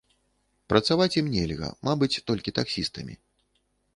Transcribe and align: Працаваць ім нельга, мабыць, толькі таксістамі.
Працаваць 0.71 1.15
ім 1.21 1.27
нельга, 1.35 1.69
мабыць, 1.89 2.11
толькі 2.31 2.55
таксістамі. 2.61 3.15